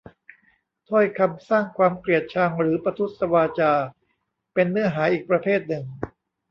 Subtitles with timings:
[0.89, 3.73] ถ้อยคำสร้างความเกลียดชัง หรือ ประทุษวาจา
[4.53, 5.83] เป็นเนื้อหาอีกประเภทหนึ่ง